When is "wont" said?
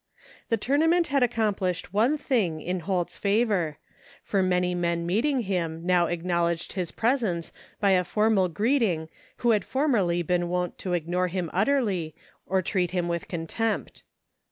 10.49-10.79